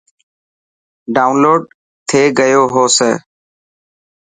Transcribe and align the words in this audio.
ڊائون 1.15 1.35
لوڊ 1.43 1.61
ٿي 2.07 2.21
گئي 2.37 2.53
هو 2.73 2.83
سي. 2.97 3.11